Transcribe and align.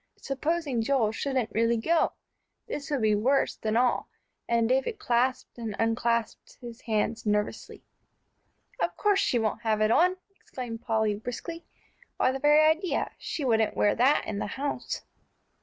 Supposing 0.17 0.81
Joel 0.81 1.11
shouldn't 1.11 1.51
really 1.53 1.77
go! 1.77 2.13
This 2.65 2.89
would 2.89 3.03
be 3.03 3.13
worse 3.13 3.55
than 3.57 3.77
all, 3.77 4.07
and 4.49 4.67
David 4.67 4.97
clasped 4.97 5.59
and 5.59 5.75
unclasped 5.77 6.57
his 6.59 6.81
hands 6.81 7.23
nervously. 7.23 7.83
"Of 8.79 8.97
course 8.97 9.19
she 9.19 9.37
won't 9.37 9.61
have 9.61 9.79
it 9.79 9.91
on!" 9.91 10.17
exclaimed 10.35 10.81
Polly, 10.81 11.13
briskly. 11.13 11.65
"Why, 12.17 12.31
the 12.31 12.39
very 12.39 12.67
idea, 12.67 13.11
she 13.19 13.45
wouldn't 13.45 13.77
wear 13.77 13.93
that 13.93 14.25
in 14.25 14.39
the 14.39 14.47
house!" 14.47 15.03